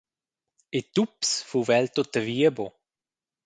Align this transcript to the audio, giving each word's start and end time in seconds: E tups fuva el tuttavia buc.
E 0.77 0.79
tups 0.93 1.29
fuva 1.49 1.73
el 1.81 1.87
tuttavia 1.95 2.49
buc. 2.57 2.73